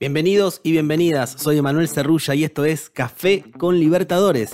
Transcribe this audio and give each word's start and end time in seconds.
Bienvenidos 0.00 0.60
y 0.62 0.72
bienvenidas, 0.72 1.36
soy 1.38 1.58
Emanuel 1.58 1.88
Cerrulla 1.88 2.34
y 2.34 2.44
esto 2.44 2.64
es 2.64 2.90
Café 2.90 3.44
con 3.56 3.78
Libertadores. 3.78 4.52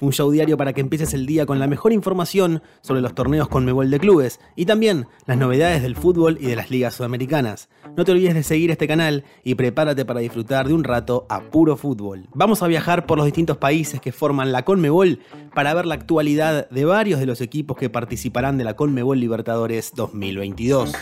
Un 0.00 0.12
show 0.12 0.30
diario 0.30 0.56
para 0.56 0.72
que 0.72 0.80
empieces 0.80 1.12
el 1.12 1.26
día 1.26 1.44
con 1.44 1.58
la 1.58 1.66
mejor 1.66 1.92
información 1.92 2.62
sobre 2.80 3.02
los 3.02 3.14
torneos 3.14 3.48
con 3.48 3.64
Mebol 3.64 3.90
de 3.90 3.98
clubes 3.98 4.40
y 4.56 4.64
también 4.64 5.06
las 5.26 5.36
novedades 5.36 5.82
del 5.82 5.96
fútbol 5.96 6.38
y 6.40 6.46
de 6.46 6.56
las 6.56 6.70
ligas 6.70 6.94
sudamericanas. 6.94 7.68
No 7.96 8.04
te 8.04 8.12
olvides 8.12 8.34
de 8.34 8.42
seguir 8.42 8.70
este 8.70 8.88
canal 8.88 9.24
y 9.44 9.56
prepárate 9.56 10.04
para 10.04 10.20
disfrutar 10.20 10.68
de 10.68 10.74
un 10.74 10.84
rato 10.84 11.26
a 11.28 11.50
puro 11.50 11.76
fútbol. 11.76 12.28
Vamos 12.32 12.62
a 12.62 12.68
viajar 12.68 13.06
por 13.06 13.18
los 13.18 13.26
distintos 13.26 13.58
países 13.58 14.00
que 14.00 14.12
forman 14.12 14.52
la 14.52 14.64
Conmebol 14.64 15.18
para 15.54 15.74
ver 15.74 15.84
la 15.84 15.96
actualidad 15.96 16.70
de 16.70 16.84
varios 16.84 17.20
de 17.20 17.26
los 17.26 17.40
equipos 17.40 17.76
que 17.76 17.90
participarán 17.90 18.56
de 18.56 18.64
la 18.64 18.76
Conmebol 18.76 19.20
Libertadores 19.20 19.92
2022. 19.94 20.94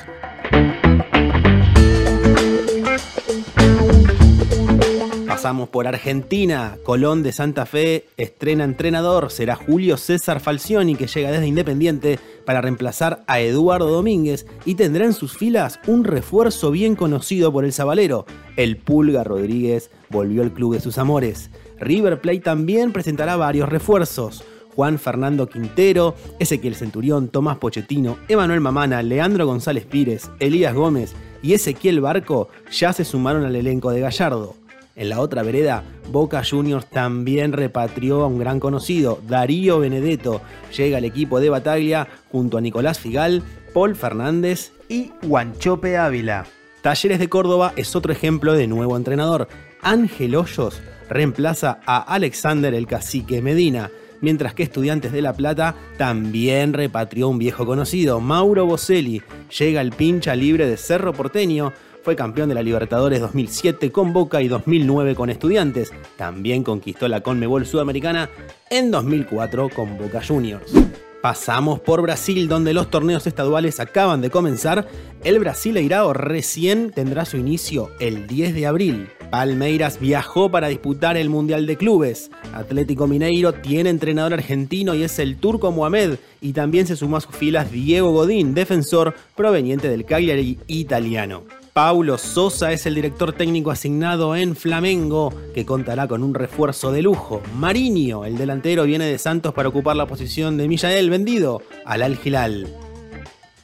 Pasamos 5.38 5.68
por 5.68 5.86
Argentina. 5.86 6.78
Colón 6.82 7.22
de 7.22 7.30
Santa 7.30 7.64
Fe 7.64 8.08
estrena 8.16 8.64
entrenador. 8.64 9.30
Será 9.30 9.54
Julio 9.54 9.96
César 9.96 10.40
Falcioni, 10.40 10.96
que 10.96 11.06
llega 11.06 11.30
desde 11.30 11.46
Independiente 11.46 12.18
para 12.44 12.60
reemplazar 12.60 13.22
a 13.28 13.38
Eduardo 13.38 13.86
Domínguez 13.86 14.46
y 14.64 14.74
tendrá 14.74 15.04
en 15.04 15.12
sus 15.12 15.38
filas 15.38 15.78
un 15.86 16.02
refuerzo 16.02 16.72
bien 16.72 16.96
conocido 16.96 17.52
por 17.52 17.64
el 17.64 17.72
Zabalero. 17.72 18.26
El 18.56 18.78
Pulga 18.78 19.22
Rodríguez 19.22 19.92
volvió 20.08 20.42
al 20.42 20.52
club 20.52 20.74
de 20.74 20.80
sus 20.80 20.98
amores. 20.98 21.50
River 21.78 22.20
Plate 22.20 22.40
también 22.40 22.92
presentará 22.92 23.36
varios 23.36 23.68
refuerzos. 23.68 24.42
Juan 24.74 24.98
Fernando 24.98 25.48
Quintero, 25.48 26.16
Ezequiel 26.40 26.74
Centurión, 26.74 27.28
Tomás 27.28 27.58
Pochettino, 27.58 28.18
Emanuel 28.26 28.60
Mamana, 28.60 29.04
Leandro 29.04 29.46
González 29.46 29.84
Pírez, 29.84 30.30
Elías 30.40 30.74
Gómez 30.74 31.14
y 31.44 31.52
Ezequiel 31.52 32.00
Barco 32.00 32.48
ya 32.72 32.92
se 32.92 33.04
sumaron 33.04 33.44
al 33.44 33.54
elenco 33.54 33.92
de 33.92 34.00
Gallardo. 34.00 34.56
En 34.98 35.10
la 35.10 35.20
otra 35.20 35.44
vereda, 35.44 35.84
Boca 36.10 36.42
Juniors 36.44 36.86
también 36.86 37.52
repatrió 37.52 38.22
a 38.22 38.26
un 38.26 38.40
gran 38.40 38.58
conocido, 38.58 39.20
Darío 39.28 39.78
Benedetto. 39.78 40.42
Llega 40.76 40.98
al 40.98 41.04
equipo 41.04 41.38
de 41.38 41.50
Bataglia 41.50 42.08
junto 42.32 42.58
a 42.58 42.60
Nicolás 42.60 42.98
Figal, 42.98 43.44
Paul 43.72 43.94
Fernández 43.94 44.72
y 44.88 45.12
Guanchope 45.22 45.96
Ávila. 45.96 46.46
Talleres 46.82 47.20
de 47.20 47.28
Córdoba 47.28 47.74
es 47.76 47.94
otro 47.94 48.12
ejemplo 48.12 48.54
de 48.54 48.66
nuevo 48.66 48.96
entrenador. 48.96 49.46
Ángel 49.82 50.34
Hoyos 50.34 50.82
reemplaza 51.08 51.78
a 51.86 51.98
Alexander 51.98 52.74
el 52.74 52.88
Cacique 52.88 53.40
Medina 53.40 53.92
mientras 54.20 54.54
que 54.54 54.62
Estudiantes 54.62 55.12
de 55.12 55.22
La 55.22 55.32
Plata 55.32 55.74
también 55.96 56.72
repatrió 56.72 57.28
un 57.28 57.38
viejo 57.38 57.66
conocido, 57.66 58.20
Mauro 58.20 58.66
Boselli. 58.66 59.22
Llega 59.58 59.80
el 59.80 59.92
pincha 59.92 60.34
libre 60.34 60.66
de 60.66 60.76
Cerro 60.76 61.12
Porteño, 61.12 61.72
fue 62.08 62.16
campeón 62.16 62.48
de 62.48 62.54
la 62.54 62.62
Libertadores 62.62 63.20
2007 63.20 63.92
con 63.92 64.14
Boca 64.14 64.40
y 64.40 64.48
2009 64.48 65.14
con 65.14 65.28
Estudiantes. 65.28 65.92
También 66.16 66.64
conquistó 66.64 67.06
la 67.06 67.20
Conmebol 67.20 67.66
Sudamericana 67.66 68.30
en 68.70 68.90
2004 68.90 69.68
con 69.68 69.98
Boca 69.98 70.22
Juniors. 70.26 70.72
Pasamos 71.20 71.80
por 71.80 72.00
Brasil, 72.00 72.48
donde 72.48 72.72
los 72.72 72.88
torneos 72.88 73.26
estaduales 73.26 73.78
acaban 73.78 74.22
de 74.22 74.30
comenzar. 74.30 74.88
El 75.22 75.38
Brasileirao 75.38 76.14
recién 76.14 76.92
tendrá 76.92 77.26
su 77.26 77.36
inicio 77.36 77.90
el 78.00 78.26
10 78.26 78.54
de 78.54 78.66
abril. 78.66 79.08
Palmeiras 79.30 80.00
viajó 80.00 80.50
para 80.50 80.68
disputar 80.68 81.18
el 81.18 81.28
Mundial 81.28 81.66
de 81.66 81.76
Clubes. 81.76 82.30
Atlético 82.54 83.06
Mineiro 83.06 83.52
tiene 83.52 83.90
entrenador 83.90 84.32
argentino 84.32 84.94
y 84.94 85.02
es 85.02 85.18
el 85.18 85.36
turco 85.36 85.72
Mohamed. 85.72 86.14
Y 86.40 86.54
también 86.54 86.86
se 86.86 86.96
sumó 86.96 87.18
a 87.18 87.20
sus 87.20 87.36
filas 87.36 87.70
Diego 87.70 88.12
Godín, 88.12 88.54
defensor 88.54 89.14
proveniente 89.36 89.90
del 89.90 90.06
Cagliari 90.06 90.58
italiano. 90.68 91.44
Paulo 91.78 92.18
Sosa 92.18 92.72
es 92.72 92.86
el 92.86 92.96
director 92.96 93.32
técnico 93.32 93.70
asignado 93.70 94.34
en 94.34 94.56
Flamengo, 94.56 95.32
que 95.54 95.64
contará 95.64 96.08
con 96.08 96.24
un 96.24 96.34
refuerzo 96.34 96.90
de 96.90 97.02
lujo. 97.02 97.40
Mariño, 97.54 98.24
el 98.24 98.36
delantero, 98.36 98.82
viene 98.82 99.04
de 99.04 99.16
Santos 99.16 99.54
para 99.54 99.68
ocupar 99.68 99.94
la 99.94 100.08
posición 100.08 100.56
de 100.56 100.66
Millael, 100.66 101.08
vendido 101.08 101.62
al 101.84 102.02
Al 102.02 102.18
Hilal. 102.24 102.66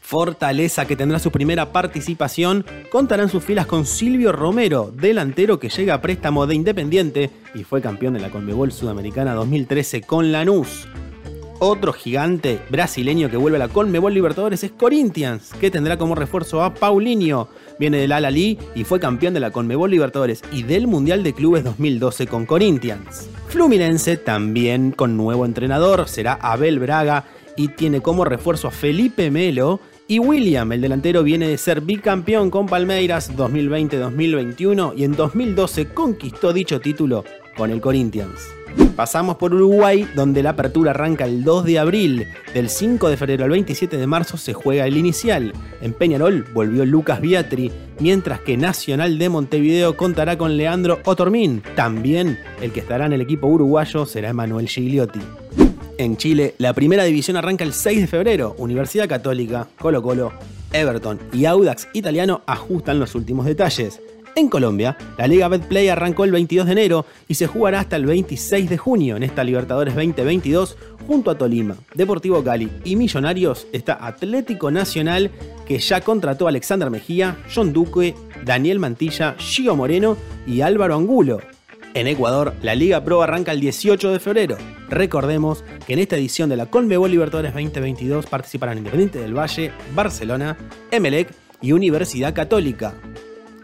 Fortaleza, 0.00 0.86
que 0.86 0.94
tendrá 0.94 1.18
su 1.18 1.32
primera 1.32 1.72
participación, 1.72 2.64
contará 2.92 3.24
en 3.24 3.30
sus 3.30 3.42
filas 3.42 3.66
con 3.66 3.84
Silvio 3.84 4.30
Romero, 4.30 4.92
delantero 4.94 5.58
que 5.58 5.68
llega 5.68 5.94
a 5.94 6.00
préstamo 6.00 6.46
de 6.46 6.54
Independiente 6.54 7.30
y 7.52 7.64
fue 7.64 7.82
campeón 7.82 8.14
de 8.14 8.20
la 8.20 8.30
Conmebol 8.30 8.70
Sudamericana 8.70 9.34
2013 9.34 10.02
con 10.02 10.30
Lanús. 10.30 10.86
Otro 11.66 11.94
gigante 11.94 12.60
brasileño 12.68 13.30
que 13.30 13.38
vuelve 13.38 13.56
a 13.56 13.60
la 13.60 13.68
Conmebol 13.68 14.12
Libertadores 14.12 14.62
es 14.62 14.72
Corinthians, 14.72 15.50
que 15.58 15.70
tendrá 15.70 15.96
como 15.96 16.14
refuerzo 16.14 16.62
a 16.62 16.74
Paulinho, 16.74 17.48
viene 17.78 17.96
del 17.96 18.12
Al 18.12 18.36
y 18.36 18.58
fue 18.84 19.00
campeón 19.00 19.32
de 19.32 19.40
la 19.40 19.50
Conmebol 19.50 19.90
Libertadores 19.90 20.42
y 20.52 20.64
del 20.64 20.86
Mundial 20.86 21.22
de 21.22 21.32
Clubes 21.32 21.64
2012 21.64 22.26
con 22.26 22.44
Corinthians. 22.44 23.30
Fluminense 23.48 24.18
también 24.18 24.90
con 24.90 25.16
nuevo 25.16 25.46
entrenador, 25.46 26.06
será 26.06 26.34
Abel 26.34 26.80
Braga 26.80 27.24
y 27.56 27.68
tiene 27.68 28.02
como 28.02 28.26
refuerzo 28.26 28.68
a 28.68 28.70
Felipe 28.70 29.30
Melo 29.30 29.80
y 30.06 30.18
William, 30.18 30.70
el 30.70 30.82
delantero, 30.82 31.22
viene 31.22 31.48
de 31.48 31.56
ser 31.56 31.80
bicampeón 31.80 32.50
con 32.50 32.66
Palmeiras 32.66 33.34
2020-2021 33.34 34.92
y 34.98 35.04
en 35.04 35.12
2012 35.12 35.94
conquistó 35.94 36.52
dicho 36.52 36.78
título 36.78 37.24
con 37.56 37.70
el 37.70 37.80
Corinthians. 37.80 38.40
Pasamos 38.96 39.36
por 39.36 39.52
Uruguay, 39.54 40.08
donde 40.14 40.42
la 40.42 40.50
apertura 40.50 40.92
arranca 40.92 41.24
el 41.24 41.42
2 41.42 41.64
de 41.64 41.78
abril. 41.78 42.28
Del 42.52 42.68
5 42.68 43.08
de 43.08 43.16
febrero 43.16 43.44
al 43.44 43.50
27 43.50 43.96
de 43.96 44.06
marzo 44.06 44.36
se 44.36 44.52
juega 44.52 44.86
el 44.86 44.96
inicial. 44.96 45.52
En 45.80 45.92
Peñarol 45.92 46.44
volvió 46.52 46.84
Lucas 46.84 47.20
Biatri, 47.20 47.72
mientras 47.98 48.40
que 48.40 48.56
Nacional 48.56 49.18
de 49.18 49.28
Montevideo 49.28 49.96
contará 49.96 50.38
con 50.38 50.56
Leandro 50.56 51.00
Otormín. 51.04 51.62
También 51.74 52.38
el 52.60 52.72
que 52.72 52.80
estará 52.80 53.06
en 53.06 53.12
el 53.12 53.20
equipo 53.20 53.48
uruguayo 53.48 54.06
será 54.06 54.30
Emanuel 54.30 54.68
Gigliotti. 54.68 55.20
En 55.98 56.16
Chile, 56.16 56.54
la 56.58 56.72
primera 56.72 57.04
división 57.04 57.36
arranca 57.36 57.64
el 57.64 57.72
6 57.72 58.00
de 58.02 58.06
febrero. 58.06 58.54
Universidad 58.58 59.08
Católica, 59.08 59.68
Colo 59.78 60.02
Colo, 60.02 60.32
Everton 60.72 61.20
y 61.32 61.44
Audax 61.44 61.88
Italiano 61.92 62.42
ajustan 62.46 62.98
los 62.98 63.14
últimos 63.14 63.46
detalles. 63.46 64.00
En 64.36 64.48
Colombia, 64.48 64.96
la 65.16 65.28
Liga 65.28 65.46
Betplay 65.46 65.88
arrancó 65.88 66.24
el 66.24 66.32
22 66.32 66.66
de 66.66 66.72
enero 66.72 67.06
y 67.28 67.34
se 67.34 67.46
jugará 67.46 67.78
hasta 67.78 67.94
el 67.94 68.04
26 68.04 68.68
de 68.68 68.76
junio 68.76 69.16
en 69.16 69.22
esta 69.22 69.44
Libertadores 69.44 69.94
2022 69.94 70.76
junto 71.06 71.30
a 71.30 71.38
Tolima, 71.38 71.76
Deportivo 71.94 72.42
Cali 72.42 72.68
y 72.84 72.96
Millonarios 72.96 73.68
está 73.72 74.04
Atlético 74.04 74.72
Nacional 74.72 75.30
que 75.66 75.78
ya 75.78 76.00
contrató 76.00 76.46
a 76.46 76.48
Alexander 76.48 76.90
Mejía, 76.90 77.36
John 77.54 77.72
Duque, 77.72 78.16
Daniel 78.44 78.80
Mantilla, 78.80 79.36
Gio 79.38 79.76
Moreno 79.76 80.16
y 80.48 80.62
Álvaro 80.62 80.96
Angulo. 80.96 81.40
En 81.94 82.08
Ecuador, 82.08 82.54
la 82.60 82.74
Liga 82.74 83.04
Pro 83.04 83.22
arranca 83.22 83.52
el 83.52 83.60
18 83.60 84.10
de 84.10 84.18
febrero. 84.18 84.56
Recordemos 84.88 85.62
que 85.86 85.92
en 85.92 86.00
esta 86.00 86.16
edición 86.16 86.48
de 86.48 86.56
la 86.56 86.66
Conmebol 86.66 87.12
Libertadores 87.12 87.54
2022 87.54 88.26
participarán 88.26 88.78
Independiente 88.78 89.20
del 89.20 89.38
Valle, 89.38 89.70
Barcelona, 89.94 90.56
Emelec 90.90 91.32
y 91.62 91.70
Universidad 91.70 92.34
Católica. 92.34 92.94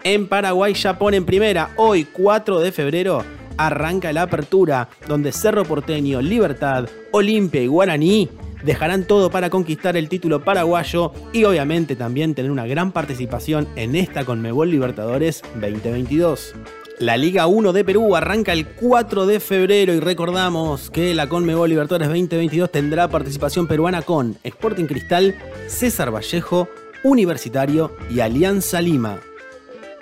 En 0.03 0.29
Paraguay 0.29 0.73
ya 0.75 0.97
en 1.13 1.25
primera. 1.27 1.71
Hoy, 1.77 2.05
4 2.05 2.61
de 2.61 2.73
febrero, 2.73 3.23
arranca 3.59 4.13
la 4.13 4.23
apertura, 4.23 4.89
donde 5.07 5.33
Cerro 5.33 5.65
Porteño, 5.65 6.23
Libertad, 6.23 6.89
Olimpia 7.13 7.63
y 7.63 7.67
Guaraní 7.67 8.29
dejarán 8.65 9.05
todo 9.05 9.31
para 9.31 9.51
conquistar 9.51 9.97
el 9.97 10.09
título 10.09 10.43
paraguayo 10.43 11.13
y 11.33 11.45
obviamente 11.45 11.97
también 11.97 12.35
tener 12.35 12.51
una 12.51 12.67
gran 12.67 12.93
participación 12.93 13.69
en 13.77 13.97
esta 13.97 14.25
Conmebol 14.25 14.71
Libertadores 14.71 15.43
2022. 15.55 16.55
La 16.99 17.17
Liga 17.17 17.47
1 17.47 17.73
de 17.73 17.85
Perú 17.85 18.15
arranca 18.17 18.53
el 18.53 18.67
4 18.67 19.27
de 19.27 19.41
febrero 19.41 19.95
y 19.95 20.01
recordamos 20.01 20.91
que 20.91 21.15
la 21.15 21.29
Conmebol 21.29 21.71
Libertadores 21.71 22.09
2022 22.09 22.71
tendrá 22.71 23.09
participación 23.09 23.67
peruana 23.67 24.03
con 24.03 24.37
Sporting 24.45 24.85
Cristal, 24.85 25.35
César 25.67 26.15
Vallejo, 26.15 26.69
Universitario 27.03 27.97
y 28.11 28.21
Alianza 28.21 28.83
Lima. 28.83 29.21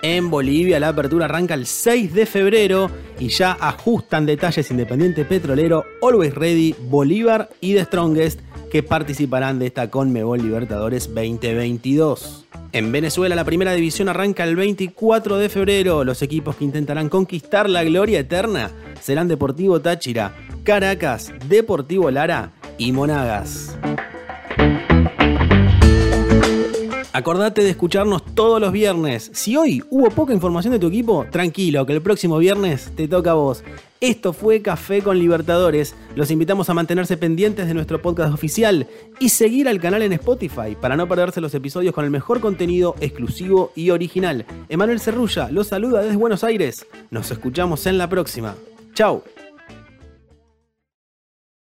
En 0.03 0.31
Bolivia 0.31 0.79
la 0.79 0.89
apertura 0.89 1.25
arranca 1.25 1.55
el 1.55 1.67
6 1.67 2.15
de 2.15 2.25
febrero 2.25 2.89
y 3.19 3.29
ya 3.29 3.57
ajustan 3.61 4.27
detalles 4.27 4.71
Independiente 4.71 5.25
Petrolero, 5.25 5.85
Always 6.01 6.35
Ready, 6.35 6.75
Bolívar 6.89 7.51
y 7.61 7.75
The 7.75 7.85
Strongest 7.85 8.41
que 8.71 8.85
participarán 8.85 9.59
de 9.59 9.67
esta 9.67 9.91
Conmebol 9.91 10.41
Libertadores 10.41 11.13
2022. 11.13 12.47
En 12.73 12.93
Venezuela 12.93 13.35
la 13.35 13.45
primera 13.45 13.73
división 13.73 14.09
arranca 14.09 14.45
el 14.45 14.55
24 14.55 15.39
de 15.39 15.49
febrero. 15.49 16.05
Los 16.05 16.23
equipos 16.23 16.55
que 16.55 16.65
intentarán 16.65 17.09
conquistar 17.09 17.69
la 17.69 17.83
gloria 17.83 18.21
eterna 18.21 18.71
serán 19.01 19.27
Deportivo 19.27 19.81
Táchira, 19.81 20.37
Caracas, 20.63 21.33
Deportivo 21.49 22.11
Lara 22.11 22.53
y 22.77 22.93
Monagas. 22.93 23.77
Acordate 27.19 27.65
de 27.65 27.71
escucharnos 27.71 28.25
todos 28.37 28.61
los 28.61 28.71
viernes. 28.71 29.33
Si 29.35 29.57
hoy 29.57 29.83
hubo 29.91 30.09
poca 30.11 30.33
información 30.33 30.73
de 30.73 30.79
tu 30.79 30.87
equipo, 30.87 31.27
tranquilo, 31.29 31.85
que 31.85 31.93
el 31.93 32.01
próximo 32.01 32.39
viernes 32.39 32.93
te 32.95 33.09
toca 33.09 33.33
a 33.33 33.35
vos. 33.35 33.65
Esto 34.01 34.33
fue 34.33 34.63
Café 34.63 35.03
con 35.03 35.19
Libertadores. 35.19 35.97
Los 36.15 36.31
invitamos 36.31 36.71
a 36.71 36.75
mantenerse 36.75 37.17
pendientes 37.17 37.67
de 37.67 37.75
nuestro 37.75 38.01
podcast 38.01 38.33
oficial 38.33 38.87
y 39.19 39.31
seguir 39.31 39.67
al 39.67 39.81
canal 39.81 40.03
en 40.03 40.13
Spotify 40.13 40.77
para 40.81 40.97
no 40.97 41.09
perderse 41.09 41.41
los 41.41 41.53
episodios 41.57 41.93
con 41.93 42.05
el 42.05 42.13
mejor 42.13 42.39
contenido 42.39 42.95
exclusivo 43.01 43.73
y 43.75 43.91
original. 43.91 44.47
Emanuel 44.69 45.01
Cerrulla 45.01 45.51
los 45.51 45.67
saluda 45.67 46.03
desde 46.03 46.17
Buenos 46.17 46.45
Aires. 46.45 46.87
Nos 47.11 47.33
escuchamos 47.33 47.85
en 47.87 47.99
la 47.99 48.09
próxima. 48.09 48.55
Chao. 48.95 49.25